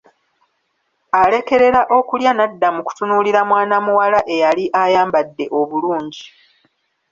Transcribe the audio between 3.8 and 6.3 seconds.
muwala eyali ayambadde obulungi.